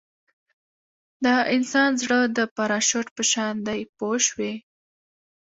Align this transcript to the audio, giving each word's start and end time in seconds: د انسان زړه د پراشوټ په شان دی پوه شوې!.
د 1.23 1.25
انسان 1.55 1.91
زړه 2.01 2.19
د 2.37 2.39
پراشوټ 2.55 3.07
په 3.15 3.23
شان 3.31 3.55
دی 3.67 3.81
پوه 3.97 4.17
شوې!. 4.27 4.53